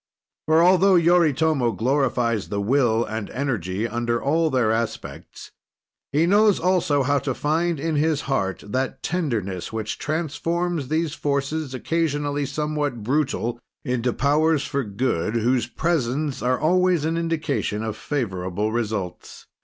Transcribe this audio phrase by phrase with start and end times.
[0.47, 5.51] For altho Yoritomo glorifies the will and energy under all their aspects,
[6.11, 11.75] he knows also how to find, in his heart, that tenderness which transforms these forces,
[11.75, 18.71] occasionally somewhat brutal, into powers for good, whose presence are always an indication of favorable
[18.71, 19.45] results.